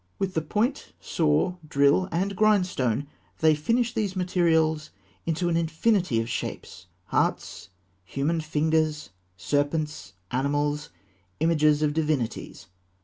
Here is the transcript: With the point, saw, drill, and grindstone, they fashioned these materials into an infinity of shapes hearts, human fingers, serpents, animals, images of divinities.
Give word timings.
With 0.17 0.33
the 0.33 0.41
point, 0.41 0.93
saw, 0.99 1.57
drill, 1.67 2.09
and 2.11 2.35
grindstone, 2.35 3.05
they 3.37 3.53
fashioned 3.53 3.91
these 3.93 4.15
materials 4.15 4.89
into 5.27 5.47
an 5.47 5.55
infinity 5.55 6.19
of 6.19 6.27
shapes 6.27 6.87
hearts, 7.05 7.69
human 8.03 8.41
fingers, 8.41 9.11
serpents, 9.37 10.13
animals, 10.31 10.89
images 11.39 11.83
of 11.83 11.93
divinities. 11.93 12.65